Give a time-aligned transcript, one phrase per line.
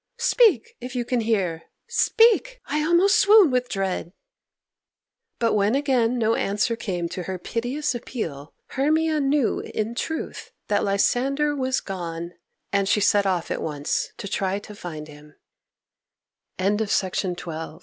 [0.17, 1.65] Speak, if you can hear!
[1.87, 2.59] Speak!
[2.65, 4.13] I almost swoon with dread."
[5.37, 10.83] But when again no answer came to her piteous appeal, Hermia knew in truth that
[10.83, 12.31] Lysander was gone,
[12.73, 15.03] and she set off at once to try to fi